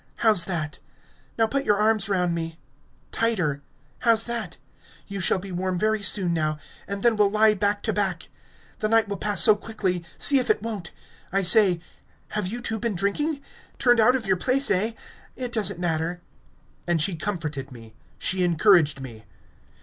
[0.25, 0.79] How's that?
[1.37, 2.57] Now put your arms round me?...
[3.11, 3.61] tighter!
[3.99, 4.57] How's that?
[5.05, 6.57] You shall be warm very soon now...
[6.87, 8.29] And then we'll lie back to back...
[8.79, 10.89] The night will pass so quickly, see if it won't.
[11.31, 11.81] I say...
[12.29, 13.41] have you too been drinking?...
[13.77, 14.93] Turned out of your place, eh?...
[15.35, 16.19] It doesn't matter."
[16.87, 17.93] And she comforted me...
[18.17, 19.25] She encouraged me.